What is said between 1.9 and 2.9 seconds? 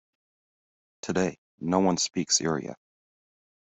speaks Irraya.